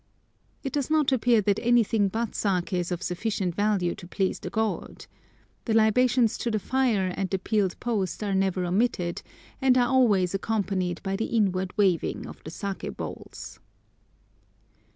It 0.63 0.73
does 0.73 0.89
not 0.89 1.11
appear 1.11 1.41
that 1.43 1.59
anything 1.61 2.07
but 2.07 2.31
saké 2.31 2.73
is 2.79 2.91
of 2.91 3.03
sufficient 3.03 3.53
value 3.53 3.93
to 3.93 4.07
please 4.07 4.39
the 4.39 4.49
gods. 4.49 5.07
The 5.65 5.75
libations 5.75 6.39
to 6.39 6.49
the 6.49 6.57
fire 6.57 7.13
and 7.15 7.29
the 7.29 7.37
peeled 7.37 7.79
post 7.79 8.23
are 8.23 8.33
never 8.33 8.65
omitted, 8.65 9.21
and 9.61 9.77
are 9.77 9.89
always 9.89 10.33
accompanied 10.33 11.03
by 11.03 11.17
the 11.17 11.25
inward 11.25 11.77
waving 11.77 12.25
of 12.25 12.43
the 12.43 12.49
saké 12.49 12.97
bowls. 12.97 13.59